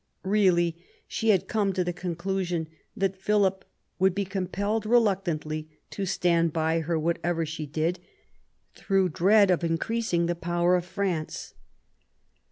Really, 0.25 0.83
she 1.07 1.29
had 1.29 1.47
come 1.47 1.73
to 1.73 1.83
the 1.83 1.93
conclusion 1.93 2.65
that 2.97 3.21
Philip 3.21 3.63
would 3.99 4.15
be 4.15 4.25
compelled 4.25 4.83
re 4.87 4.97
lucantly 4.97 5.67
to 5.91 6.07
stand 6.07 6.51
by 6.51 6.79
her, 6.79 6.97
whatever 6.97 7.45
she 7.45 7.67
did, 7.67 7.99
through 8.73 9.09
dread 9.09 9.51
of 9.51 9.63
increasing 9.63 10.25
the 10.25 10.33
power 10.33 10.75
of 10.75 10.85
France. 10.85 11.53